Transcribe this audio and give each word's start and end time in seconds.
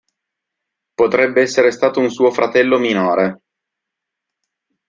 Potrebbe 0.95 1.41
essere 1.43 1.69
stato 1.69 1.99
un 1.99 2.09
suo 2.09 2.31
fratello 2.31 2.79
minore. 2.79 3.41